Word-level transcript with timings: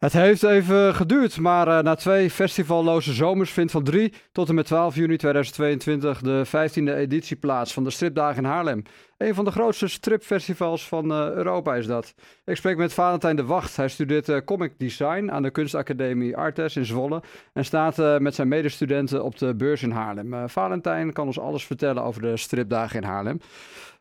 Het 0.00 0.12
heeft 0.12 0.42
even 0.42 0.94
geduurd, 0.94 1.38
maar 1.38 1.68
uh, 1.68 1.78
na 1.78 1.94
twee 1.94 2.30
festivalloze 2.30 3.12
zomers 3.12 3.50
vindt 3.50 3.72
van 3.72 3.84
3 3.84 4.12
tot 4.32 4.48
en 4.48 4.54
met 4.54 4.66
12 4.66 4.94
juni 4.94 5.16
2022 5.16 6.20
de 6.20 6.46
15e 6.46 6.96
editie 6.96 7.36
plaats 7.36 7.72
van 7.72 7.84
de 7.84 7.90
Stripdagen 7.90 8.44
in 8.44 8.50
Haarlem. 8.50 8.82
Een 9.16 9.34
van 9.34 9.44
de 9.44 9.50
grootste 9.50 9.88
stripfestivals 9.88 10.88
van 10.88 11.12
uh, 11.12 11.30
Europa 11.30 11.74
is 11.74 11.86
dat. 11.86 12.14
Ik 12.44 12.56
spreek 12.56 12.76
met 12.76 12.92
Valentijn 12.92 13.36
de 13.36 13.44
Wacht. 13.44 13.76
Hij 13.76 13.88
studeert 13.88 14.28
uh, 14.28 14.38
comic 14.44 14.78
design 14.78 15.30
aan 15.30 15.42
de 15.42 15.50
kunstacademie 15.50 16.36
Artes 16.36 16.76
in 16.76 16.84
Zwolle 16.84 17.22
en 17.52 17.64
staat 17.64 18.20
met 18.20 18.34
zijn 18.34 18.48
medestudenten 18.48 19.24
op 19.24 19.38
de 19.38 19.54
beurs 19.54 19.82
in 19.82 19.90
Haarlem. 19.90 20.48
Valentijn 20.48 21.12
kan 21.12 21.26
ons 21.26 21.40
alles 21.40 21.66
vertellen 21.66 22.02
over 22.02 22.22
de 22.22 22.36
Stripdagen 22.36 23.00
in 23.02 23.08
Haarlem. 23.08 23.40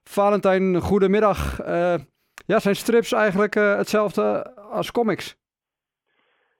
Valentijn, 0.04 0.82
goedemiddag. 0.82 1.58
ja, 2.46 2.60
zijn 2.60 2.76
strips 2.76 3.12
eigenlijk 3.12 3.54
hetzelfde 3.54 4.54
als 4.56 4.92
comics? 4.92 5.39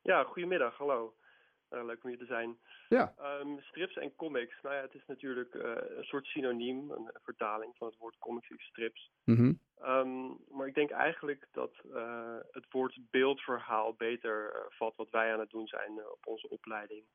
Ja, 0.10 0.24
goedemiddag, 0.24 0.78
hallo. 0.78 1.14
Uh, 1.72 1.86
leuk 1.86 2.04
om 2.04 2.10
hier 2.10 2.20
te 2.20 2.26
zijn. 2.26 2.58
Ja. 2.88 3.14
Um, 3.42 3.60
strips 3.62 3.96
en 3.96 4.16
comics, 4.16 4.62
nou 4.62 4.76
ja, 4.76 4.82
het 4.82 4.94
is 4.94 5.06
natuurlijk 5.08 5.54
uh, 5.54 5.72
een 5.98 6.04
soort 6.04 6.26
synoniem, 6.26 6.92
een 6.92 7.12
vertaling 7.24 7.76
van 7.78 7.88
het 7.88 7.98
woord 7.98 8.18
comics 8.18 8.50
is 8.50 8.64
strips. 8.64 9.12
Mm 9.24 9.60
um, 9.82 10.38
maar 10.48 10.68
ik 10.68 10.74
denk 10.74 10.90
eigenlijk 10.90 11.48
dat 11.52 11.74
uh, 11.86 12.38
het 12.52 12.66
woord 12.70 13.00
beeldverhaal 13.10 13.94
beter 13.94 14.66
valt 14.70 14.96
wat 14.96 15.10
wij 15.10 15.34
aan 15.34 15.40
het 15.40 15.50
doen 15.50 15.68
zijn 15.68 16.10
op 16.12 16.20
onze 16.28 16.50
opleiding. 16.50 17.06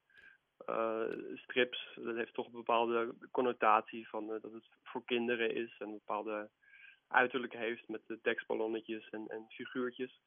strips, 1.35 1.99
dat 2.05 2.17
heeft 2.17 2.35
toch 2.35 2.47
een 2.47 2.63
bepaalde 2.65 3.15
connotatie 3.31 4.09
van 4.09 4.27
dat 4.27 4.43
het 4.43 4.69
voor 4.83 5.05
kinderen 5.05 5.55
is 5.55 5.77
en 5.79 5.87
een 5.87 5.93
bepaalde 6.05 6.51
uiterlijk 7.09 7.53
heeft 7.53 7.89
met 7.89 8.03
de 8.07 8.21
tekstballonnetjes 8.21 9.11
en, 9.11 9.29
en 9.29 9.45
figuurtjes. 9.49 10.21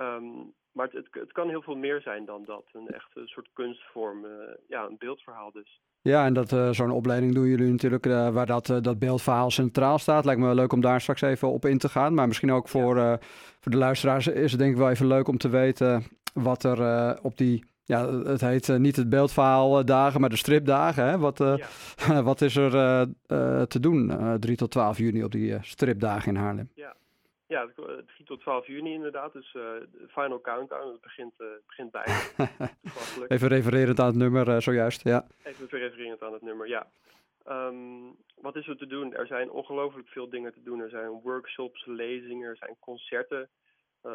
Um, 0.00 0.54
maar 0.72 0.88
het, 0.90 1.08
het, 1.10 1.32
kan 1.32 1.48
heel 1.48 1.62
veel 1.62 1.76
meer 1.76 2.00
zijn 2.00 2.24
dan 2.24 2.42
dat. 2.44 2.64
Een 2.72 2.88
echte 2.88 3.22
soort 3.24 3.48
kunstvorm, 3.52 4.24
uh, 4.24 4.30
ja, 4.68 4.84
een 4.84 4.96
beeldverhaal 4.98 5.52
dus. 5.52 5.80
Ja, 6.00 6.26
en 6.26 6.34
dat, 6.34 6.52
uh, 6.52 6.70
zo'n 6.70 6.90
opleiding 6.90 7.34
doen 7.34 7.46
jullie 7.46 7.70
natuurlijk 7.70 8.06
uh, 8.06 8.28
waar 8.28 8.46
dat, 8.46 8.66
dat 8.66 8.98
beeldverhaal 8.98 9.50
centraal 9.50 9.98
staat. 9.98 10.24
Lijkt 10.24 10.40
me 10.40 10.54
leuk 10.54 10.72
om 10.72 10.80
daar 10.80 11.00
straks 11.00 11.20
even 11.20 11.48
op 11.48 11.64
in 11.64 11.78
te 11.78 11.88
gaan. 11.88 12.14
Maar 12.14 12.26
misschien 12.26 12.52
ook 12.52 12.68
voor, 12.68 13.18
voor 13.60 13.72
de 13.72 13.78
luisteraars 13.78 14.26
is 14.26 14.50
het 14.50 14.60
denk 14.60 14.72
ik 14.72 14.78
wel 14.78 14.90
even 14.90 15.06
leuk 15.06 15.28
om 15.28 15.38
te 15.38 15.48
weten 15.48 16.02
wat 16.34 16.64
er 16.64 17.18
op 17.22 17.36
die... 17.36 17.70
Ja, 17.84 18.12
het 18.12 18.40
heet 18.40 18.78
niet 18.78 18.96
het 18.96 19.08
beeldverhaal 19.08 19.84
dagen, 19.84 20.20
maar 20.20 20.30
de 20.30 20.36
stripdagen. 20.36 21.04
Hè? 21.04 21.18
Wat, 21.18 21.38
ja. 21.38 22.22
wat 22.30 22.40
is 22.40 22.56
er 22.56 22.70
te 23.68 23.80
doen 23.80 24.12
3 24.40 24.56
tot 24.56 24.70
12 24.70 24.98
juni 24.98 25.24
op 25.24 25.32
die 25.32 25.56
stripdagen 25.60 26.34
in 26.34 26.40
Haarlem? 26.40 26.70
Ja. 26.74 26.96
Ja, 27.52 27.68
3 28.06 28.24
tot 28.24 28.40
12 28.40 28.66
juni 28.66 28.92
inderdaad. 28.92 29.32
Dus 29.32 29.54
uh, 29.54 29.62
de 29.62 30.06
final 30.08 30.40
countdown, 30.40 30.92
het 30.92 31.00
begint, 31.00 31.34
uh, 31.38 31.46
begint 31.66 31.90
bijna. 31.90 32.20
Even 33.34 33.48
refererend 33.48 34.00
aan 34.00 34.06
het 34.06 34.14
nummer 34.14 34.48
uh, 34.48 34.58
zojuist, 34.58 35.04
ja. 35.04 35.26
Even 35.42 35.68
refererend 35.68 36.22
aan 36.22 36.32
het 36.32 36.42
nummer, 36.42 36.68
ja. 36.68 36.90
Um, 37.48 38.16
wat 38.36 38.56
is 38.56 38.68
er 38.68 38.76
te 38.76 38.86
doen? 38.86 39.14
Er 39.14 39.26
zijn 39.26 39.50
ongelooflijk 39.50 40.08
veel 40.08 40.28
dingen 40.28 40.52
te 40.52 40.62
doen. 40.62 40.80
Er 40.80 40.88
zijn 40.88 41.08
workshops, 41.08 41.86
lezingen, 41.86 42.48
er 42.48 42.56
zijn 42.56 42.76
concerten. 42.80 43.50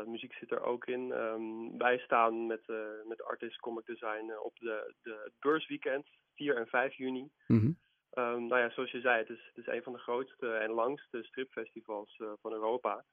muziek 0.06 0.34
zit 0.34 0.52
er 0.52 0.64
ook 0.64 0.86
in. 0.86 1.12
Um, 1.12 1.78
wij 1.78 1.98
staan 1.98 2.48
met, 2.48 2.62
met 3.08 3.24
Artist 3.24 3.60
Comic 3.60 3.86
Design 3.86 4.32
op 4.44 4.60
de, 4.60 4.94
de 5.02 5.32
beursweekend, 5.40 6.08
4 6.36 6.56
en 6.56 6.68
5 6.68 6.94
juni. 6.94 7.30
Mm 7.48 7.60
-hmm. 7.60 7.78
um, 8.24 8.48
nou 8.48 8.62
ja, 8.62 8.70
zoals 8.70 8.92
je 8.92 9.02
zei, 9.02 9.18
het 9.18 9.30
is, 9.30 9.52
het 9.54 9.58
is 9.58 9.74
een 9.74 9.84
van 9.84 9.94
de 9.94 10.00
grootste 10.00 10.54
en 10.54 10.72
langste 10.72 11.24
stripfestivals 11.24 12.22
van 12.42 12.52
Europa. 12.52 13.04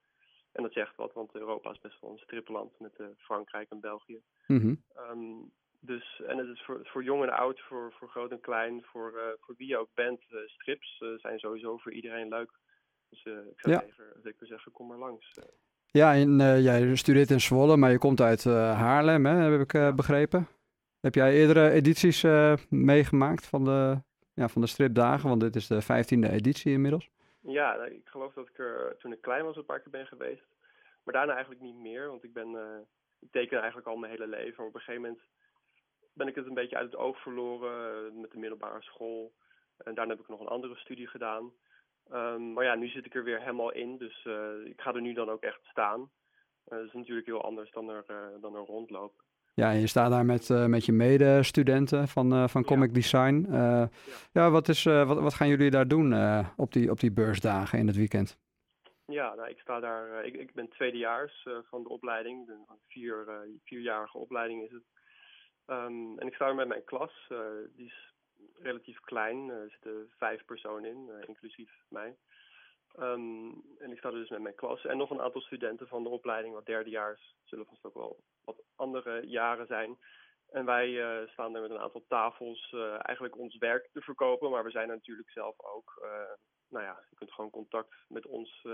En 0.55 0.63
dat 0.63 0.73
zegt 0.73 0.97
wat, 0.97 1.13
want 1.13 1.35
Europa 1.35 1.71
is 1.71 1.81
best 1.81 2.01
wel 2.01 2.11
een 2.11 2.19
stripland 2.19 2.73
met 2.79 2.93
uh, 2.99 3.07
Frankrijk 3.19 3.71
en 3.71 3.81
België. 3.81 4.21
Mm 4.47 4.83
um, 5.11 5.53
dus, 5.81 6.23
en 6.27 6.39
het 6.39 6.49
is 6.49 6.63
voor, 6.65 6.81
voor 6.83 7.05
jong 7.05 7.23
en 7.23 7.37
oud, 7.37 7.61
voor, 7.61 7.93
voor 7.99 8.09
groot 8.09 8.31
en 8.31 8.41
klein, 8.41 8.83
voor, 8.83 9.13
uh, 9.15 9.23
voor 9.41 9.55
wie 9.59 9.69
je 9.69 9.79
ook 9.79 9.89
bent. 9.95 10.21
Uh, 10.31 10.39
strips 10.47 11.03
zijn 11.17 11.39
sowieso 11.39 11.77
voor 11.77 11.93
iedereen 11.93 12.29
leuk. 12.29 12.51
Dus 13.09 13.25
ik 13.25 13.61
zou 13.61 13.75
ja. 13.75 13.85
zeker 14.23 14.47
zeggen, 14.47 14.73
kom 14.73 14.87
maar 14.87 14.99
langs. 14.99 15.31
Ja, 15.87 16.15
en 16.15 16.37
jij 16.63 16.97
studeert 16.97 17.31
in 17.31 17.41
Zwolle, 17.41 17.77
maar 17.77 17.91
je 17.91 17.99
komt 17.99 18.21
uit 18.21 18.45
Haarlem, 18.45 19.27
hè, 19.27 19.33
heb 19.33 19.61
ik 19.61 19.97
begrepen. 19.97 20.49
Heb 21.01 21.15
jij 21.15 21.33
eerdere 21.33 21.71
edities 21.71 22.23
meegemaakt 22.69 23.47
van 23.47 23.65
de, 23.65 24.03
ja, 24.35 24.49
van 24.49 24.61
de 24.61 24.69
stripdagen? 24.69 25.29
Want 25.29 25.41
dit 25.41 25.57
is 25.57 25.67
de 25.67 25.81
vijftiende 25.81 26.31
editie 26.31 26.73
inmiddels. 26.73 27.11
Ja, 27.47 27.77
nou, 27.77 27.91
ik 27.91 28.09
geloof 28.09 28.33
dat 28.33 28.49
ik 28.49 28.59
er 28.59 28.97
toen 28.99 29.13
ik 29.13 29.21
klein 29.21 29.45
was 29.45 29.57
een 29.57 29.65
paar 29.65 29.81
keer 29.81 29.91
ben 29.91 30.07
geweest. 30.07 30.47
Maar 31.03 31.15
daarna 31.15 31.33
eigenlijk 31.33 31.63
niet 31.63 31.77
meer, 31.77 32.09
want 32.09 32.25
ik 32.25 32.33
ben, 32.33 32.51
uh, 32.51 32.79
ik 33.19 33.31
teken 33.31 33.59
eigenlijk 33.59 33.87
al 33.87 33.97
mijn 33.97 34.13
hele 34.13 34.27
leven. 34.27 34.55
Maar 34.57 34.67
op 34.67 34.75
een 34.75 34.81
gegeven 34.81 35.03
moment 35.03 35.23
ben 36.13 36.29
ik 36.29 36.35
het 36.35 36.47
een 36.47 36.55
beetje 36.55 36.77
uit 36.77 36.91
het 36.91 37.01
oog 37.01 37.23
verloren 37.23 38.07
uh, 38.13 38.21
met 38.21 38.31
de 38.31 38.39
middelbare 38.39 38.83
school. 38.83 39.33
En 39.77 39.95
daarna 39.95 40.13
heb 40.13 40.23
ik 40.23 40.29
nog 40.29 40.41
een 40.41 40.47
andere 40.47 40.77
studie 40.77 41.07
gedaan. 41.07 41.53
Um, 42.13 42.53
maar 42.53 42.65
ja, 42.65 42.75
nu 42.75 42.89
zit 42.89 43.07
ik 43.07 43.15
er 43.15 43.25
weer 43.25 43.41
helemaal 43.41 43.73
in, 43.73 43.99
dus 43.99 44.25
uh, 44.25 44.65
ik 44.65 44.81
ga 44.81 44.95
er 44.95 45.01
nu 45.01 45.13
dan 45.13 45.31
ook 45.31 45.43
echt 45.43 45.65
staan. 45.65 46.11
dat 46.65 46.85
is 46.85 46.93
natuurlijk 46.93 47.27
heel 47.27 47.45
anders 47.45 47.71
dan 47.71 47.89
er, 47.89 48.05
dan 48.41 48.55
er 48.55 48.65
rondlopen. 48.65 49.25
Ja, 49.55 49.71
en 49.71 49.81
je 49.81 49.87
staat 49.87 50.11
daar 50.11 50.25
met, 50.25 50.49
uh, 50.49 50.67
met 50.67 50.85
je 50.85 50.93
medestudenten 50.93 52.09
van, 52.09 52.33
uh, 52.33 52.49
van 52.49 52.65
Comic 52.65 52.89
ja. 52.89 52.95
Design. 52.95 53.47
Uh, 53.49 53.85
ja. 54.33 54.51
wat, 54.51 54.69
is, 54.69 54.85
wat, 54.85 55.21
wat 55.21 55.35
gaan 55.35 55.49
jullie 55.49 55.71
daar 55.71 55.89
doen 55.89 56.15
op, 56.57 56.73
die, 56.73 56.91
op 56.91 57.01
die 57.01 57.13
beursdagen 57.13 57.79
in 57.79 57.87
het 57.87 57.97
weekend? 57.97 58.39
Ja, 59.07 59.35
nou, 59.35 59.49
ik 59.49 59.59
sta 59.59 59.81
daar. 59.81 60.25
ik, 60.25 60.35
ik 60.35 60.55
ben 60.55 60.69
tweedejaars 60.69 61.47
van 61.69 61.83
de 61.83 61.89
opleiding. 61.89 62.49
Een 62.49 62.67
vier, 62.89 63.27
vierjarige 63.65 64.19
opleiding 64.19 64.63
is 64.63 64.73
het. 64.73 64.83
Um, 65.67 66.19
en 66.19 66.27
ik 66.27 66.35
sta 66.35 66.47
er 66.47 66.55
met 66.55 66.69
mijn 66.69 66.85
klas. 66.85 67.13
die 67.77 67.87
is 67.87 68.13
relatief 68.63 69.01
klein. 69.01 69.49
er 69.49 69.71
zitten 69.71 70.11
vijf 70.19 70.45
personen 70.45 70.91
in, 70.91 71.11
inclusief 71.27 71.71
mij. 71.89 72.17
Um, 72.99 73.63
en 73.79 73.91
ik 73.91 73.99
sta 73.99 74.09
er 74.09 74.15
dus 74.15 74.29
met 74.29 74.43
mijn 74.43 74.55
klas 74.55 74.85
en 74.85 74.97
nog 74.97 75.11
een 75.11 75.21
aantal 75.21 75.41
studenten 75.41 75.89
van 75.89 76.03
de 76.03 76.09
opleiding, 76.09 76.55
wat 76.55 76.67
derdejaars, 76.67 77.35
zullen 77.45 77.67
vast 77.67 77.85
ook 77.85 77.95
wel 77.95 78.19
wat 78.45 78.63
andere 78.77 79.27
jaren 79.27 79.67
zijn. 79.67 79.99
En 80.51 80.65
wij 80.65 80.89
uh, 80.89 81.29
staan 81.29 81.55
er 81.55 81.61
met 81.63 81.71
een 81.71 81.79
aantal 81.79 82.05
tafels 82.09 82.73
uh, 82.73 82.91
eigenlijk 82.91 83.39
ons 83.39 83.57
werk 83.57 83.89
te 83.93 84.01
verkopen, 84.01 84.51
maar 84.51 84.65
we 84.65 84.71
zijn 84.71 84.89
natuurlijk 84.89 85.31
zelf 85.31 85.55
ook. 85.63 86.01
Uh, 86.03 86.09
nou 86.69 86.85
ja, 86.85 87.05
je 87.11 87.17
kunt 87.17 87.33
gewoon 87.33 87.51
contact 87.51 87.95
met 88.09 88.27
ons 88.27 88.67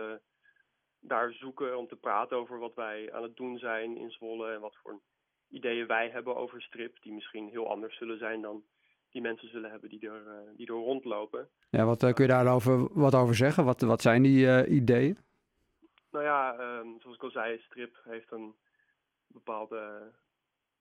daar 1.00 1.32
zoeken 1.32 1.78
om 1.78 1.88
te 1.88 1.96
praten 1.96 2.36
over 2.36 2.58
wat 2.58 2.74
wij 2.74 3.12
aan 3.12 3.22
het 3.22 3.36
doen 3.36 3.58
zijn 3.58 3.96
in 3.96 4.10
Zwolle 4.10 4.52
en 4.52 4.60
wat 4.60 4.76
voor 4.82 5.00
ideeën 5.48 5.86
wij 5.86 6.10
hebben 6.10 6.36
over 6.36 6.62
strip, 6.62 7.02
die 7.02 7.12
misschien 7.12 7.48
heel 7.48 7.70
anders 7.70 7.96
zullen 7.96 8.18
zijn 8.18 8.40
dan 8.40 8.64
die 9.10 9.22
mensen 9.22 9.48
zullen 9.48 9.70
hebben 9.70 9.88
die 9.88 10.10
er, 10.10 10.22
die 10.56 10.66
er 10.66 10.74
rondlopen. 10.74 11.48
Ja, 11.70 11.84
wat 11.84 12.12
kun 12.12 12.24
je 12.24 12.32
daarover 12.32 12.98
wat 13.00 13.14
over 13.14 13.34
zeggen? 13.34 13.64
Wat, 13.64 13.80
wat 13.80 14.02
zijn 14.02 14.22
die 14.22 14.66
ideeën? 14.66 15.18
Nou 16.10 16.24
ja, 16.24 16.52
um, 16.78 17.00
zoals 17.00 17.16
ik 17.16 17.22
al 17.22 17.30
zei, 17.30 17.58
strip 17.58 18.00
heeft 18.04 18.32
een 18.32 18.54
bepaalde 19.32 20.12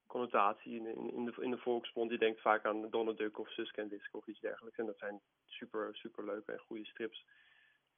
connotatie 0.07 0.75
in, 0.75 1.13
in, 1.13 1.25
de, 1.25 1.33
in 1.41 1.51
de 1.51 1.57
volksmond. 1.57 2.11
Je 2.11 2.17
denkt 2.17 2.41
vaak 2.41 2.65
aan 2.65 2.89
Donald 2.89 3.17
Duck 3.17 3.39
of 3.39 3.49
Suske 3.49 3.81
en 3.81 3.89
Wiske 3.89 4.17
of 4.17 4.27
iets 4.27 4.39
dergelijks. 4.39 4.77
En 4.77 4.85
dat 4.85 4.97
zijn 4.97 5.21
super, 5.45 5.95
super 5.95 6.25
leuke 6.25 6.51
en 6.51 6.59
goede 6.59 6.85
strips. 6.85 7.25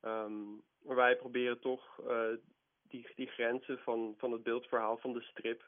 Um, 0.02 0.64
maar 0.84 0.96
wij 0.96 1.16
proberen 1.16 1.60
toch 1.60 2.00
die, 2.82 3.08
die 3.16 3.28
grenzen 3.28 3.80
van, 3.80 4.16
van 4.18 4.32
het 4.32 4.44
beeldverhaal 4.44 4.98
van 4.98 5.14
de 5.14 5.22
strip, 5.22 5.64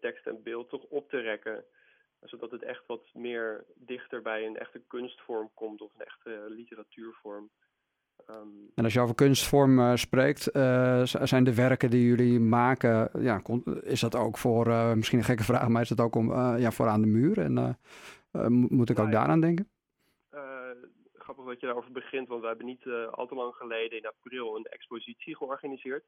tekst 0.00 0.26
en 0.26 0.42
beeld, 0.42 0.68
toch 0.68 0.82
op 0.82 1.08
te 1.08 1.20
rekken 1.20 1.64
zodat 2.20 2.50
het 2.50 2.62
echt 2.62 2.86
wat 2.86 3.14
meer 3.14 3.64
dichter 3.74 4.22
bij 4.22 4.46
een 4.46 4.56
echte 4.56 4.78
kunstvorm 4.78 5.50
komt 5.54 5.80
of 5.80 5.94
een 5.94 6.06
echte 6.06 6.44
literatuurvorm. 6.48 7.50
Um, 8.30 8.70
en 8.74 8.84
als 8.84 8.92
je 8.92 9.00
over 9.00 9.14
kunstvorm 9.14 9.78
uh, 9.78 9.94
spreekt, 9.94 10.56
uh, 10.56 11.02
zijn 11.04 11.44
de 11.44 11.54
werken 11.54 11.90
die 11.90 12.06
jullie 12.06 12.40
maken, 12.40 13.10
ja, 13.18 13.42
is 13.80 14.00
dat 14.00 14.14
ook 14.14 14.38
voor, 14.38 14.66
uh, 14.66 14.92
misschien 14.92 15.18
een 15.18 15.24
gekke 15.24 15.44
vraag, 15.44 15.68
maar 15.68 15.82
is 15.82 15.88
dat 15.88 16.00
ook 16.00 16.14
om, 16.14 16.32
ja, 16.56 16.70
voor 16.70 16.86
aan 16.86 17.00
de 17.00 17.06
muur? 17.06 17.38
En 17.38 17.78
moet 18.70 18.90
ik 18.90 18.96
nou, 18.96 19.08
ook 19.08 19.14
daaraan 19.14 19.40
denken? 19.40 19.68
grappig 21.12 21.44
dat 21.44 21.60
je 21.60 21.66
daarover 21.66 21.92
begint, 21.92 22.28
want 22.28 22.40
we 22.40 22.46
hebben 22.46 22.66
niet 22.66 22.86
al 23.10 23.26
te 23.26 23.34
lang 23.34 23.54
geleden 23.54 23.98
in 23.98 24.06
april 24.06 24.56
een 24.56 24.64
expositie 24.64 25.36
georganiseerd. 25.36 26.04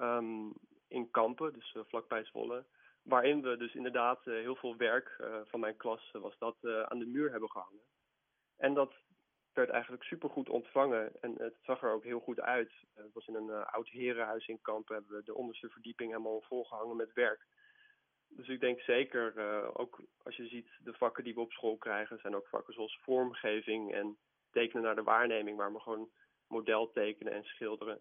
Um, 0.00 0.52
in 0.88 1.10
Kampen, 1.10 1.52
dus 1.52 1.76
vlakbij 1.88 2.24
Zwolle 2.24 2.64
waarin 3.02 3.42
we 3.42 3.56
dus 3.56 3.74
inderdaad 3.74 4.24
heel 4.24 4.56
veel 4.56 4.76
werk 4.76 5.20
van 5.44 5.60
mijn 5.60 5.76
klas 5.76 6.10
was 6.12 6.38
dat 6.38 6.56
aan 6.88 6.98
de 6.98 7.06
muur 7.06 7.30
hebben 7.30 7.50
gehangen. 7.50 7.82
En 8.56 8.74
dat 8.74 8.94
werd 9.52 9.70
eigenlijk 9.70 10.02
supergoed 10.02 10.48
ontvangen 10.48 11.12
en 11.20 11.34
het 11.38 11.54
zag 11.62 11.82
er 11.82 11.92
ook 11.92 12.04
heel 12.04 12.20
goed 12.20 12.40
uit. 12.40 12.70
het 12.94 13.12
was 13.12 13.26
in 13.26 13.34
een 13.34 13.50
oud 13.50 13.88
herenhuis 13.88 14.46
in 14.46 14.60
Kampen, 14.62 14.94
hebben 14.94 15.16
we 15.16 15.22
de 15.24 15.34
onderste 15.34 15.68
verdieping 15.68 16.10
helemaal 16.10 16.40
volgehangen 16.40 16.96
met 16.96 17.12
werk. 17.12 17.46
Dus 18.28 18.48
ik 18.48 18.60
denk 18.60 18.80
zeker, 18.80 19.34
ook 19.74 20.00
als 20.22 20.36
je 20.36 20.46
ziet 20.46 20.68
de 20.78 20.92
vakken 20.92 21.24
die 21.24 21.34
we 21.34 21.40
op 21.40 21.52
school 21.52 21.76
krijgen, 21.76 22.18
zijn 22.18 22.36
ook 22.36 22.48
vakken 22.48 22.74
zoals 22.74 23.00
vormgeving 23.02 23.92
en 23.92 24.18
tekenen 24.50 24.82
naar 24.82 24.94
de 24.94 25.02
waarneming, 25.02 25.56
waar 25.56 25.72
we 25.72 25.80
gewoon 25.80 26.08
model 26.46 26.90
tekenen 26.90 27.32
en 27.32 27.44
schilderen. 27.44 28.00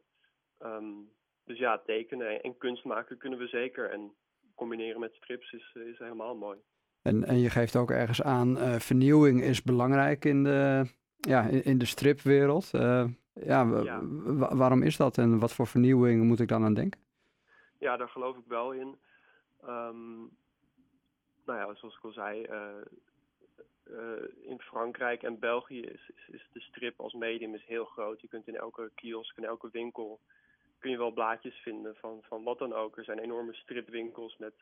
Um, 0.59 1.11
dus 1.44 1.57
ja, 1.57 1.81
tekenen 1.85 2.41
en 2.41 2.57
kunst 2.57 2.83
maken 2.83 3.17
kunnen 3.17 3.39
we 3.39 3.47
zeker. 3.47 3.91
En 3.91 4.15
combineren 4.55 4.99
met 4.99 5.13
strips 5.13 5.51
is, 5.51 5.73
is 5.73 5.97
helemaal 5.97 6.35
mooi. 6.35 6.57
En, 7.01 7.23
en 7.23 7.39
je 7.39 7.49
geeft 7.49 7.75
ook 7.75 7.91
ergens 7.91 8.21
aan, 8.21 8.57
vernieuwing 8.81 9.41
is 9.41 9.63
belangrijk 9.63 10.25
in 10.25 10.44
de, 10.44 10.85
ja, 11.19 11.43
in, 11.43 11.63
in 11.63 11.77
de 11.77 11.85
stripwereld. 11.85 12.71
Uh, 12.73 13.05
ja, 13.33 13.81
ja. 13.83 14.01
waarom 14.55 14.83
is 14.83 14.97
dat 14.97 15.17
en 15.17 15.39
wat 15.39 15.53
voor 15.53 15.67
vernieuwing 15.67 16.23
moet 16.23 16.39
ik 16.39 16.47
dan 16.47 16.63
aan 16.63 16.73
denken? 16.73 16.99
Ja, 17.79 17.97
daar 17.97 18.09
geloof 18.09 18.37
ik 18.37 18.43
wel 18.47 18.71
in. 18.71 18.97
Um, 19.63 20.29
nou 21.45 21.59
ja, 21.59 21.75
zoals 21.75 21.95
ik 21.95 22.03
al 22.03 22.11
zei, 22.11 22.47
uh, 22.49 22.85
in 24.41 24.59
Frankrijk 24.59 25.23
en 25.23 25.39
België 25.39 25.81
is, 25.81 26.09
is, 26.15 26.27
is, 26.31 26.47
de 26.53 26.59
strip 26.59 26.99
als 26.99 27.13
medium 27.13 27.53
is 27.53 27.65
heel 27.65 27.85
groot. 27.85 28.21
Je 28.21 28.27
kunt 28.27 28.47
in 28.47 28.55
elke 28.55 28.91
kiosk, 28.95 29.37
in 29.37 29.45
elke 29.45 29.69
winkel, 29.71 30.19
kun 30.79 30.91
je 30.91 30.97
wel 30.97 31.11
blaadjes 31.11 31.55
vinden 31.55 31.95
van, 31.95 32.19
van 32.21 32.43
wat 32.43 32.59
dan 32.59 32.73
ook. 32.73 32.97
Er 32.97 33.03
zijn 33.03 33.19
enorme 33.19 33.53
stripwinkels 33.53 34.37
met 34.37 34.53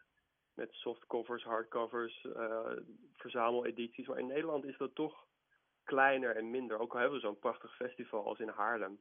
met 0.56 0.70
softcovers, 0.72 1.44
hardcovers, 1.44 2.28
verzameledities. 3.16 4.08
Maar 4.08 4.20
in 4.20 4.28
Nederland 4.28 4.66
is 4.66 4.78
dat 4.78 4.96
toch 4.96 5.26
kleiner 5.86 6.36
en 6.36 6.50
minder. 6.50 6.80
Ook 6.80 6.94
al 6.94 7.00
hebben 7.00 7.20
we 7.20 7.26
zo'n 7.26 7.40
prachtig 7.40 7.76
festival 7.76 8.26
als 8.26 8.40
in 8.40 8.48
Haarlem. 8.48 9.00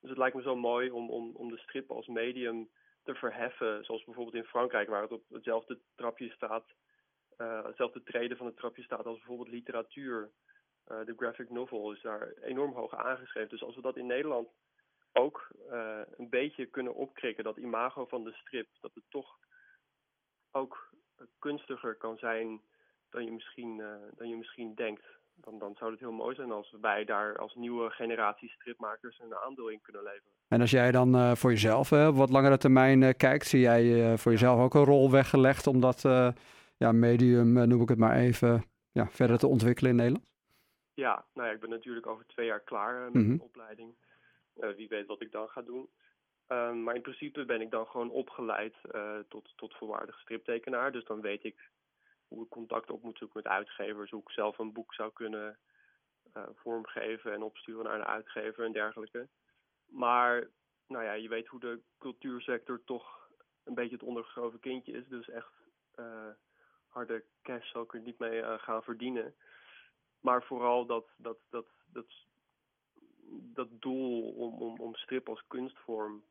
Dus 0.00 0.10
het 0.10 0.18
lijkt 0.18 0.36
me 0.36 0.42
zo 0.42 0.56
mooi 0.56 0.90
om, 0.90 1.10
om, 1.10 1.36
om 1.36 1.50
de 1.50 1.58
strip 1.58 1.90
als 1.90 2.06
medium 2.06 2.70
te 3.02 3.14
verheffen. 3.14 3.84
Zoals 3.84 4.04
bijvoorbeeld 4.04 4.36
in 4.36 4.44
Frankrijk, 4.44 4.88
waar 4.88 5.02
het 5.02 5.12
op 5.12 5.22
hetzelfde 5.28 5.78
trapje 5.94 6.30
staat. 6.30 6.64
Uh, 7.38 7.64
hetzelfde 7.64 8.02
treden 8.02 8.36
van 8.36 8.46
het 8.46 8.56
trapje 8.56 8.82
staat 8.82 9.06
als 9.06 9.16
bijvoorbeeld 9.16 9.48
literatuur. 9.48 10.30
Uh, 10.88 11.04
de 11.04 11.14
graphic 11.16 11.50
novel 11.50 11.92
is 11.92 12.00
daar 12.00 12.32
enorm 12.42 12.72
hoog 12.72 12.94
aangeschreven. 12.94 13.48
Dus 13.48 13.62
als 13.62 13.74
we 13.74 13.82
dat 13.82 13.96
in 13.96 14.06
Nederland 14.06 14.48
ook 15.12 15.48
uh, 15.70 16.00
een 16.16 16.28
beetje 16.28 16.66
kunnen 16.66 16.94
opkrikken, 16.94 17.44
dat 17.44 17.56
imago 17.56 18.06
van 18.06 18.24
de 18.24 18.32
strip, 18.32 18.68
dat 18.80 18.94
het 18.94 19.04
toch 19.08 19.38
ook 20.50 20.92
kunstiger 21.38 21.94
kan 21.94 22.18
zijn 22.18 22.60
dan 23.10 23.24
je 23.24 23.32
misschien, 23.32 23.76
dan 24.16 24.28
je 24.28 24.36
misschien 24.36 24.74
denkt. 24.74 25.04
Dan, 25.34 25.58
dan 25.58 25.74
zou 25.78 25.90
het 25.90 26.00
heel 26.00 26.12
mooi 26.12 26.34
zijn 26.34 26.52
als 26.52 26.74
wij 26.80 27.04
daar 27.04 27.38
als 27.38 27.54
nieuwe 27.54 27.90
generatie 27.90 28.50
stripmakers 28.50 29.20
een 29.20 29.34
aandeel 29.34 29.68
in 29.68 29.80
kunnen 29.80 30.02
leveren. 30.02 30.32
En 30.48 30.60
als 30.60 30.70
jij 30.70 30.90
dan 30.90 31.14
uh, 31.16 31.34
voor 31.34 31.50
jezelf 31.50 31.90
uh, 31.90 32.06
op 32.06 32.16
wat 32.16 32.30
langere 32.30 32.58
termijn 32.58 33.16
kijkt, 33.16 33.46
zie 33.46 33.60
jij 33.60 34.18
voor 34.18 34.32
jezelf 34.32 34.60
ook 34.60 34.74
een 34.74 34.84
rol 34.84 35.10
weggelegd 35.10 35.66
om 35.66 35.80
dat 35.80 36.02
ja, 36.76 36.92
medium, 36.92 37.68
noem 37.68 37.82
ik 37.82 37.88
het 37.88 37.98
maar 37.98 38.16
even, 38.16 38.64
ja, 38.92 39.08
verder 39.08 39.38
te 39.38 39.46
ontwikkelen 39.46 39.90
in 39.90 39.96
Nederland? 39.96 40.32
Ja, 40.94 41.24
nou 41.34 41.48
ja, 41.48 41.54
ik 41.54 41.60
ben 41.60 41.70
natuurlijk 41.70 42.06
over 42.06 42.26
twee 42.26 42.46
jaar 42.46 42.60
klaar 42.60 43.00
met 43.00 43.14
mm 43.14 43.20
-hmm. 43.20 43.28
mijn 43.28 43.40
opleiding. 43.40 43.94
wie 44.76 44.88
weet 44.88 45.06
wat 45.06 45.22
ik 45.22 45.32
dan 45.32 45.48
ga 45.48 45.62
doen. 45.62 45.88
Um, 46.48 46.82
maar 46.82 46.94
in 46.94 47.02
principe 47.02 47.44
ben 47.44 47.60
ik 47.60 47.70
dan 47.70 47.86
gewoon 47.86 48.10
opgeleid 48.10 48.74
tot, 49.28 49.52
tot 49.56 49.74
volwaardig 49.74 50.20
striptekenaar. 50.20 50.92
Dus 50.92 51.04
dan 51.04 51.20
weet 51.20 51.44
ik 51.44 51.70
hoe 52.34 52.44
ik 52.44 52.50
contact 52.50 52.90
op 52.90 53.02
moet 53.02 53.18
zoeken 53.18 53.40
met 53.42 53.52
uitgevers, 53.52 54.10
hoe 54.10 54.20
ik 54.20 54.30
zelf 54.30 54.58
een 54.58 54.72
boek 54.72 54.94
zou 54.94 55.12
kunnen 55.12 55.58
uh, 56.36 56.42
vormgeven 56.54 57.32
en 57.32 57.42
opsturen 57.42 57.84
naar 57.84 57.94
een 57.94 58.04
uitgever 58.04 58.64
en 58.64 58.72
dergelijke. 58.72 59.28
Maar 59.86 60.48
nou 60.86 61.04
ja, 61.04 61.12
je 61.12 61.28
weet 61.28 61.46
hoe 61.46 61.60
de 61.60 61.80
cultuursector 61.98 62.84
toch 62.84 63.28
een 63.64 63.74
beetje 63.74 63.94
het 63.94 64.04
ondergeschoven 64.04 64.60
kindje 64.60 64.92
is. 64.92 65.08
Dus 65.08 65.28
echt 65.28 65.52
uh, 65.96 66.30
harde 66.88 67.24
cash 67.42 67.70
zal 67.70 67.82
ik 67.82 67.94
er 67.94 68.00
niet 68.00 68.18
mee 68.18 68.58
gaan 68.58 68.82
verdienen. 68.82 69.34
Maar 70.20 70.42
vooral 70.42 70.86
dat, 70.86 71.06
dat, 71.16 71.38
dat, 71.50 71.66
dat, 71.86 72.06
dat 73.30 73.68
doel 73.70 74.32
om, 74.32 74.54
om, 74.54 74.80
om 74.80 74.94
strip 74.94 75.28
als 75.28 75.44
kunstvorm 75.46 76.24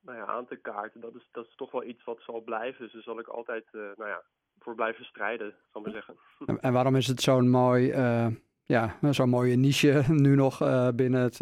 nou 0.00 0.18
ja, 0.18 0.26
aan 0.26 0.46
te 0.46 0.56
kaarten, 0.56 1.00
dat 1.00 1.14
is, 1.14 1.28
dat 1.32 1.46
is 1.46 1.54
toch 1.54 1.70
wel 1.70 1.84
iets 1.84 2.04
wat 2.04 2.20
zal 2.20 2.40
blijven. 2.40 2.84
Dus 2.84 2.92
daar 2.92 3.02
zal 3.02 3.18
ik 3.18 3.28
altijd 3.28 3.72
nou 3.72 4.06
ja, 4.06 4.24
voor 4.66 4.74
blijven 4.74 5.04
strijden, 5.04 5.54
zal 5.72 5.86
ik 5.86 5.92
zeggen. 5.92 6.16
En, 6.60 6.72
waarom 6.72 6.96
is 6.96 7.06
het 7.06 7.20
zo'n 7.20 7.48
mooi, 7.48 7.92
uh, 7.92 8.26
ja, 8.64 8.98
zo'n 9.10 9.28
mooie 9.28 9.56
niche 9.56 10.04
nu 10.26 10.34
nog 10.34 10.58
binnen, 10.94 11.20
het, 11.20 11.38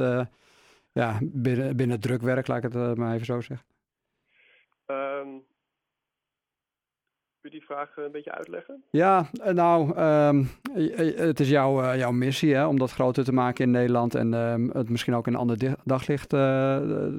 ja, 0.93 1.19
binnen, 1.23 1.76
binnen 1.76 1.97
het 1.97 2.03
drukwerk, 2.03 2.47
laat 2.47 2.65
ik 2.65 2.73
het 2.73 2.97
maar 2.97 3.15
even 3.15 3.26
zo 3.26 3.41
zeggen? 3.41 3.67
Um, 4.87 5.44
je 7.44 7.50
die 7.50 7.64
vraag 7.64 7.96
een 7.96 8.12
beetje 8.12 8.32
uitleggen? 8.32 8.82
Ja, 8.91 9.26
nou, 9.52 9.99
um, 10.00 10.49
het 11.17 11.41
is 11.41 11.49
jouw, 11.49 11.82
uh, 11.82 11.96
jouw 11.96 12.12
missie 12.12 12.55
hè, 12.55 12.67
om 12.67 12.79
dat 12.79 12.93
groter 12.93 13.25
te 13.25 13.32
maken 13.32 13.64
in 13.64 13.70
Nederland 13.70 14.14
en 14.14 14.32
um, 14.32 14.70
het 14.73 14.88
misschien 14.88 15.14
ook 15.14 15.26
in 15.26 15.32
een 15.32 15.38
ander 15.38 15.76
daglicht 15.85 16.32
uh, 16.32 16.41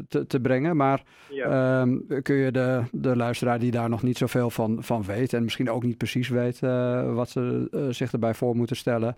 te, 0.08 0.28
te, 0.28 0.40
brengen. 0.40 0.76
Maar 0.76 1.04
ja. 1.30 1.82
um, 1.82 2.06
kun 2.22 2.36
je 2.36 2.52
de, 2.52 2.82
de 2.92 3.16
luisteraar 3.16 3.60
die 3.60 3.72
daar 3.72 3.90
nog 3.90 4.04
niet 4.04 4.18
zoveel 4.18 4.50
van, 4.50 4.84
van 4.84 5.04
weet 5.04 5.34
en 5.34 5.44
misschien 5.44 5.70
ook 5.70 5.84
niet 5.84 5.98
precies 5.98 6.30
weet 6.30 6.62
uh, 6.62 7.14
wat 7.14 7.30
ze 7.30 7.68
zich 7.90 8.12
erbij 8.12 8.34
voor 8.34 8.56
moeten 8.56 8.76
stellen. 8.76 9.16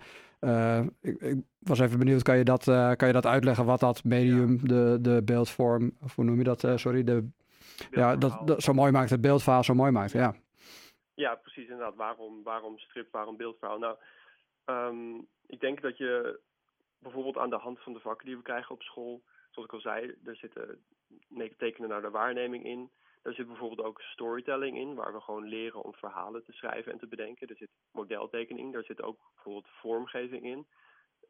Ik, 1.00 1.20
ik, 1.20 1.36
was 1.58 1.78
even 1.78 1.98
benieuwd, 1.98 2.22
kan 2.22 2.36
je 2.36 2.44
dat, 2.44 2.64
kan 2.96 3.06
je 3.06 3.12
dat 3.12 3.26
uitleggen 3.26 3.64
wat 3.64 3.80
dat 3.80 4.04
medium, 4.04 4.52
ja. 4.52 4.58
de, 4.62 4.98
de 5.00 5.22
beeldvorm, 5.24 5.92
of 6.02 6.14
hoe 6.14 6.24
noem 6.24 6.38
je 6.38 6.44
dat? 6.44 6.66
sorry, 6.74 7.04
de, 7.04 7.24
ja, 7.90 8.16
dat, 8.16 8.40
dat 8.44 8.62
zo 8.62 8.72
mooi 8.72 8.92
maakt, 8.92 9.10
het 9.10 9.20
beeldverhaal 9.20 9.64
zo 9.64 9.74
mooi 9.74 9.90
maakt, 9.90 10.12
ja. 10.12 10.34
Ja, 11.18 11.34
precies 11.34 11.68
inderdaad. 11.68 11.94
Waarom, 11.94 12.42
waarom 12.42 12.78
strip, 12.78 13.12
waarom 13.12 13.36
beeldverhaal? 13.36 13.78
Nou, 13.78 13.96
um, 14.66 15.28
ik 15.46 15.60
denk 15.60 15.80
dat 15.80 15.96
je 15.96 16.40
bijvoorbeeld 16.98 17.36
aan 17.36 17.50
de 17.50 17.56
hand 17.56 17.80
van 17.80 17.92
de 17.92 18.00
vakken 18.00 18.26
die 18.26 18.36
we 18.36 18.42
krijgen 18.42 18.74
op 18.74 18.82
school, 18.82 19.22
zoals 19.50 19.68
ik 19.68 19.74
al 19.74 19.80
zei, 19.80 20.14
er 20.24 20.36
zitten 20.36 20.84
tekenen 21.56 21.88
naar 21.88 22.02
de 22.02 22.10
waarneming 22.10 22.64
in. 22.64 22.90
Er 23.22 23.34
zit 23.34 23.46
bijvoorbeeld 23.46 23.86
ook 23.86 24.00
storytelling 24.00 24.76
in, 24.76 24.94
waar 24.94 25.12
we 25.12 25.20
gewoon 25.20 25.48
leren 25.48 25.82
om 25.82 25.94
verhalen 25.94 26.44
te 26.44 26.52
schrijven 26.52 26.92
en 26.92 26.98
te 26.98 27.06
bedenken. 27.06 27.48
Er 27.48 27.56
zit 27.56 27.70
modeltekening 27.92 28.66
in, 28.66 28.72
daar 28.72 28.84
zit 28.84 29.02
ook 29.02 29.18
bijvoorbeeld 29.34 29.68
vormgeving 29.68 30.44
in. 30.44 30.66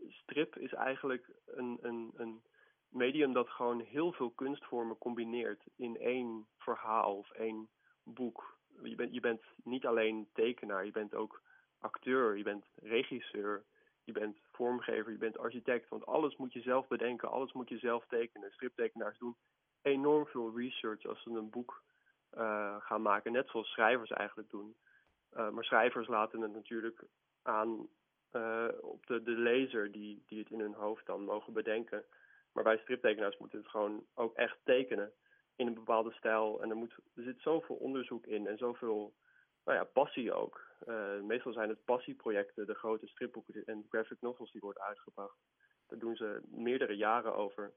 Strip 0.09 0.57
is 0.57 0.73
eigenlijk 0.73 1.29
een, 1.47 1.79
een, 1.81 2.13
een 2.17 2.43
medium 2.89 3.33
dat 3.33 3.49
gewoon 3.49 3.81
heel 3.81 4.13
veel 4.13 4.31
kunstvormen 4.31 4.99
combineert 4.99 5.63
in 5.77 5.97
één 5.97 6.47
verhaal 6.59 7.17
of 7.17 7.31
één 7.31 7.69
boek 8.03 8.58
je 8.83 8.95
bent, 8.95 9.15
je 9.15 9.21
bent 9.21 9.43
niet 9.65 9.87
alleen 9.87 10.29
tekenaar, 10.33 10.85
je 10.85 10.93
bent 10.93 11.15
ook 11.15 11.43
acteur, 11.79 12.37
je 12.37 12.43
bent 12.43 12.65
regisseur, 12.75 13.65
je 14.05 14.13
bent 14.13 14.39
vormgever, 14.53 15.13
je 15.13 15.19
bent 15.19 15.39
architect. 15.39 15.89
Want 15.89 16.07
alles 16.07 16.37
moet 16.37 16.53
je 16.53 16.61
zelf 16.61 16.87
bedenken, 16.87 17.31
alles 17.31 17.53
moet 17.53 17.69
je 17.69 17.79
zelf 17.79 18.07
tekenen. 18.07 18.53
Striptekenaars 18.53 19.19
doen 19.19 19.37
enorm 19.83 20.27
veel 20.27 20.57
research 20.57 21.07
als 21.07 21.23
ze 21.23 21.31
een 21.31 21.51
boek 21.51 21.83
uh, 22.37 22.77
gaan 22.79 23.03
maken, 23.03 23.33
net 23.33 23.49
zoals 23.49 23.69
schrijvers 23.69 24.11
eigenlijk 24.11 24.51
doen. 24.51 24.77
Uh, 25.37 25.51
maar 25.51 25.65
schrijvers 25.65 26.07
laten 26.07 26.41
het 26.41 26.53
natuurlijk 26.53 27.03
aan 27.43 27.89
uh, 28.33 28.69
op 28.81 29.07
de, 29.07 29.23
de 29.23 29.31
lezer 29.31 29.93
die, 29.93 30.23
die 30.27 30.39
het 30.39 30.51
in 30.51 30.61
hun 30.61 30.75
hoofd 30.75 31.07
dan 31.07 31.25
mogen 31.25 31.53
bedenken. 31.53 32.05
Maar 32.53 32.65
wij 32.65 32.79
striptekenaars 32.79 33.37
moeten 33.39 33.59
het 33.59 33.69
gewoon 33.69 34.05
ook 34.15 34.35
echt 34.35 34.59
tekenen 34.65 35.13
in 35.59 35.67
een 35.67 35.75
bepaalde 35.75 36.13
stijl. 36.13 36.63
En 36.63 36.71
er, 36.71 36.77
moet, 36.77 36.95
er 37.15 37.23
zit 37.23 37.41
zoveel 37.41 37.77
onderzoek 37.77 38.27
in 38.27 38.47
en 38.47 38.59
zoveel 38.59 39.15
nou 39.65 39.79
ja, 39.79 39.85
passie 39.85 40.33
ook. 40.33 40.61
Uh, 40.89 41.21
meestal 41.23 41.53
zijn 41.53 41.69
het 41.69 41.85
passieprojecten, 41.85 42.67
de 42.67 42.75
grote 42.75 43.07
stripboeken 43.07 43.65
en 43.67 43.87
graphic 43.89 44.17
novels 44.21 44.53
die 44.53 44.61
worden 44.61 44.83
uitgebracht. 44.83 45.37
Daar 45.87 45.99
doen 45.99 46.17
ze 46.17 46.41
meerdere 46.51 46.97
jaren 46.97 47.35
over. 47.35 47.73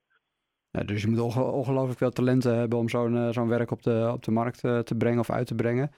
Ja, 0.70 0.84
dus 0.84 1.02
je 1.02 1.08
moet 1.08 1.20
ongelooflijk 1.36 1.98
veel 1.98 2.12
talenten 2.12 2.56
hebben 2.56 2.80
om 2.80 2.90
zo'n 2.90 3.16
uh, 3.16 3.30
zo'n 3.30 3.48
werk 3.48 3.72
op 3.72 3.84
de, 3.84 4.10
op 4.14 4.24
de 4.24 4.32
markt 4.32 4.64
uh, 4.64 4.80
te 4.80 4.96
brengen 4.96 5.20
of 5.20 5.30
uit 5.30 5.48
te 5.48 5.56
brengen. 5.56 5.92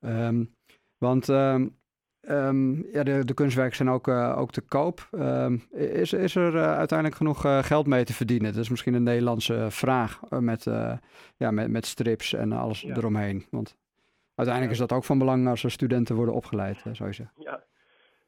Um, 0.00 0.54
want 0.98 1.28
um, 1.28 1.76
Um, 2.20 2.86
ja, 2.92 3.02
de, 3.02 3.24
de 3.24 3.34
kunstwerken 3.34 3.76
zijn 3.76 3.88
ook, 3.88 4.08
uh, 4.08 4.38
ook 4.38 4.50
te 4.50 4.60
koop. 4.60 5.08
Um, 5.12 5.62
is, 5.70 6.12
is 6.12 6.34
er 6.34 6.54
uh, 6.54 6.76
uiteindelijk 6.76 7.18
genoeg 7.18 7.44
uh, 7.44 7.62
geld 7.62 7.86
mee 7.86 8.04
te 8.04 8.12
verdienen? 8.12 8.52
Dat 8.52 8.62
is 8.62 8.68
misschien 8.68 8.94
een 8.94 9.02
Nederlandse 9.02 9.66
vraag 9.70 10.20
met, 10.28 10.64
ja, 11.36 11.50
met, 11.50 11.70
met 11.70 11.86
strips 11.86 12.32
en 12.32 12.52
alles 12.52 12.80
ja. 12.80 12.96
eromheen. 12.96 13.46
Want 13.50 13.76
uiteindelijk 14.34 14.76
ja. 14.76 14.82
is 14.82 14.88
dat 14.88 14.98
ook 14.98 15.04
van 15.04 15.18
belang 15.18 15.48
als 15.48 15.64
er 15.64 15.70
studenten 15.70 16.16
worden 16.16 16.34
opgeleid, 16.34 16.78
zou 16.78 17.08
je 17.08 17.14
zeggen. 17.14 17.32
Ja. 17.38 17.64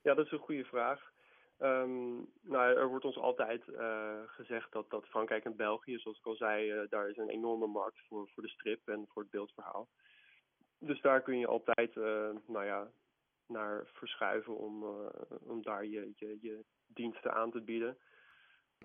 ja, 0.03 0.15
dat 0.15 0.25
is 0.25 0.33
een 0.33 0.39
goede 0.39 0.65
vraag. 0.65 1.11
Um, 1.63 2.27
nou, 2.43 2.77
er 2.77 2.89
wordt 2.89 3.05
ons 3.05 3.19
altijd 3.19 3.63
gezegd 4.27 4.73
dat, 4.73 4.91
dat 4.91 5.05
Frankrijk 5.07 5.45
en 5.45 5.57
België, 5.57 5.99
zoals 5.99 6.19
ik 6.19 6.27
al 6.27 6.35
zei, 6.35 6.87
daar 6.91 7.09
is 7.09 7.17
een 7.17 7.29
enorme 7.29 7.67
markt 7.67 7.99
voor, 8.09 8.29
voor 8.35 8.43
de 8.43 8.49
strip 8.49 8.89
en 8.89 9.07
voor 9.09 9.23
het 9.23 9.31
beeldverhaal. 9.31 9.89
Dus 10.79 11.01
daar 11.01 11.21
kun 11.21 11.39
je 11.39 11.47
altijd, 11.47 11.95
nou 12.47 12.65
ja, 12.65 12.87
naar 13.51 13.87
verschuiven 13.87 14.57
om, 14.57 14.83
uh, 14.83 15.09
om 15.41 15.63
daar 15.63 15.85
je, 15.85 16.13
je, 16.17 16.39
je 16.41 16.65
diensten 16.87 17.35
aan 17.35 17.51
te 17.51 17.61
bieden. 17.61 17.99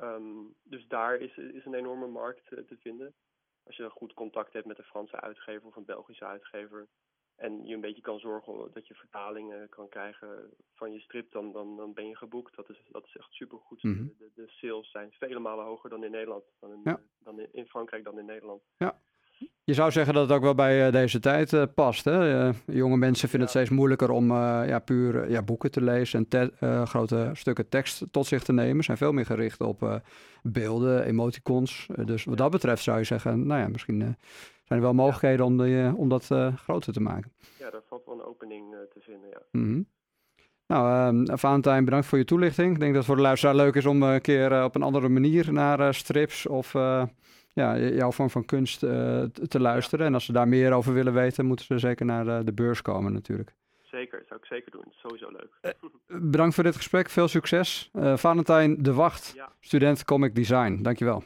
Um, 0.02 0.56
dus 0.64 0.88
daar 0.88 1.16
is, 1.16 1.38
is 1.38 1.66
een 1.66 1.74
enorme 1.74 2.08
markt 2.08 2.52
uh, 2.52 2.60
te 2.60 2.78
vinden. 2.78 3.16
Als 3.64 3.76
je 3.76 3.90
goed 3.90 4.14
contact 4.14 4.54
hebt 4.54 4.66
met 4.66 4.78
een 4.78 4.84
Franse 4.84 5.22
uitgever 5.22 5.68
of 5.68 5.76
een 5.76 5.86
Belgische 5.86 6.26
uitgever. 6.26 6.88
En 7.36 7.66
je 7.66 7.74
een 7.74 7.82
beetje 7.82 8.02
kan 8.02 8.20
zorgen 8.20 8.70
dat 8.74 8.88
je 8.88 8.94
vertalingen 8.94 9.70
kan 9.70 9.90
krijgen 9.90 10.54
van 10.74 10.92
je 10.92 11.00
strip, 11.00 11.32
dan, 11.32 11.52
dan, 11.52 11.78
dan 11.78 11.94
ben 11.94 12.08
je 12.08 12.16
geboekt. 12.16 12.56
Dat 12.56 12.70
is, 12.70 12.88
dat 12.92 13.06
is 13.06 13.16
echt 13.16 13.32
supergoed. 13.32 13.84
Mm 13.84 13.94
-hmm. 13.94 14.16
de, 14.18 14.32
de 14.36 14.48
sales 14.48 14.92
zijn 14.92 15.12
vele 15.12 15.40
malen 15.40 15.66
hoger 15.66 15.90
dan 15.90 16.04
in 16.04 16.12
Nederland. 16.12 16.44
Dan 16.60 16.72
in, 16.72 16.82
ja. 16.84 17.02
dan 17.20 17.40
in, 17.40 17.50
in 17.52 17.66
Frankrijk 17.66 18.04
dan 18.04 18.20
in 18.20 18.26
Nederland. 18.26 18.64
Ja. 18.78 19.02
Je 19.66 19.74
zou 19.74 19.92
zeggen 19.92 20.14
dat 20.14 20.24
het 20.24 20.38
ook 20.38 20.44
wel 20.44 20.56
bij 20.56 20.92
deze 20.92 21.20
tijd 21.20 21.74
past. 21.74 22.06
Hè? 22.06 22.52
jonge 22.66 22.98
mensen 22.98 23.30
vinden 23.30 23.48
het 23.48 23.58
steeds 23.58 23.70
moeilijker 23.70 24.10
om 24.10 24.32
ja, 24.32 24.80
puur 24.80 25.30
ja, 25.30 25.42
boeken 25.42 25.72
te 25.72 25.82
lezen 25.82 26.28
en 26.30 26.88
grote 26.88 27.30
stukken 27.34 27.70
tekst 27.70 28.04
tot 28.12 28.26
zich 28.26 28.44
te 28.44 28.54
nemen. 28.54 28.84
Zijn 28.84 28.98
veel 28.98 29.12
meer 29.12 29.26
gericht 29.26 29.62
op 29.62 30.02
beelden, 30.44 31.04
emoticons. 31.04 31.88
dus 32.06 32.24
wat 32.24 32.38
dat 32.38 32.52
betreft 32.52 32.84
zou 32.84 32.98
je 32.98 33.04
zeggen, 33.04 33.48
nou 33.48 33.62
ja, 33.62 33.68
misschien 33.68 34.00
zijn 34.64 34.80
er 34.80 34.82
wel 34.82 34.94
mogelijkheden 34.94 35.46
om, 35.46 35.58
die, 35.58 35.96
om 35.96 36.10
dat 36.10 36.30
groter 36.56 36.94
te 36.94 37.02
maken. 37.02 37.32
Ja, 37.60 37.70
daar 37.70 37.84
valt 37.88 38.06
wel 38.06 38.16
een 38.16 38.26
opening 38.26 38.76
te 38.94 39.00
vinden, 39.00 39.30
ja. 39.30 39.42
Mhm. 39.52 39.82
Nou, 40.68 41.16
uh, 41.16 41.36
Valentijn, 41.36 41.86
bedankt 41.86 42.06
voor 42.06 42.18
je 42.18 42.26
toelichting. 42.26 42.74
Ik 42.74 42.80
denk 42.80 42.94
dat 42.94 42.98
het 42.98 43.06
voor 43.06 43.16
de 43.16 43.22
luisteraar 43.22 43.56
leuk 43.56 43.76
is 43.76 43.86
om 43.86 44.04
een 44.04 44.22
keer 44.22 44.64
op 44.64 44.76
een 44.76 44.84
andere 44.84 45.10
manier 45.10 45.54
naar 45.54 45.94
strips 45.94 46.48
of 46.48 46.74
ja, 47.56 47.78
jouw 47.78 48.12
vorm 48.12 48.30
van 48.30 48.46
kunst 48.46 48.84
uh, 48.84 48.90
te 49.48 49.60
luisteren. 49.60 50.06
En 50.06 50.14
als 50.14 50.26
ze 50.26 50.32
daar 50.32 50.48
meer 50.48 50.72
over 50.72 50.94
willen 50.94 51.14
weten, 51.14 51.46
moeten 51.46 51.66
ze 51.66 51.80
zeker 51.80 52.06
naar 52.06 52.26
de, 52.26 52.42
de 52.44 52.54
beurs 52.54 52.82
komen 52.82 53.14
natuurlijk. 53.14 53.54
Zeker, 53.82 54.24
zou 54.28 54.40
ik 54.40 54.46
zeker 54.46 54.72
doen. 54.72 54.86
Sowieso 54.90 55.30
leuk. 55.32 55.50
Uh, 55.62 56.22
bedankt 56.22 56.56
voor 56.56 56.64
dit 56.64 56.76
gesprek. 56.76 57.10
Veel 57.10 57.28
succes. 57.28 57.90
Uh, 57.94 58.18
Valentijn 58.18 58.84
de 58.84 58.94
Wacht, 58.94 59.32
ja. 59.36 59.52
student 59.60 60.06
Comic 60.06 60.36
Design. 60.36 60.80
Dankjewel. 60.82 61.24